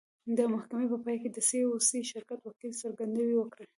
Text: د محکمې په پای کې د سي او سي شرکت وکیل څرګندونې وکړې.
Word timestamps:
د 0.37 0.39
محکمې 0.53 0.85
په 0.91 0.97
پای 1.03 1.17
کې 1.21 1.29
د 1.31 1.37
سي 1.49 1.59
او 1.67 1.73
سي 1.89 1.99
شرکت 2.11 2.39
وکیل 2.43 2.73
څرګندونې 2.81 3.33
وکړې. 3.37 3.65